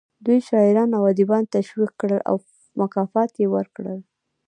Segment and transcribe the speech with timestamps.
[0.25, 2.35] دوی شاعران او ادیبان تشویق کړل او
[2.79, 3.99] مکافات یې ورکړل